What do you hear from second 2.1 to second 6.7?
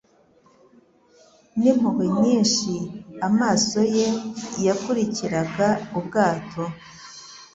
nyinshi amaso ye yakurikiraga ubwato,